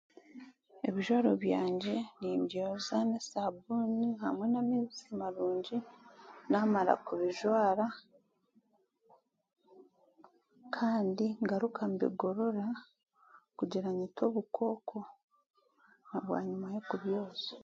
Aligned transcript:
Ebijwaro 0.87 1.29
byangye 1.43 1.95
nimbyoza 2.19 2.97
n'esaabuuni 3.09 4.07
hamwe 4.23 4.45
n'amaizi 4.49 5.05
marungi 5.19 5.77
naamara 6.49 6.93
kubijwara, 7.05 7.85
kandi 10.75 11.25
ngaruka 11.43 11.81
mbigorora 11.93 12.67
kugira 13.57 13.87
ngu 13.89 13.99
nyite 14.01 14.21
obukooko 14.29 14.97
ahanyima 16.17 16.67
y'okubyozya. 16.73 17.55